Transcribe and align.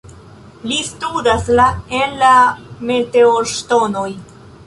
Li 0.69 0.77
studas 0.87 1.51
la 1.59 1.67
en 1.99 2.17
la 2.23 2.31
meteorŝtonoj. 2.93 4.09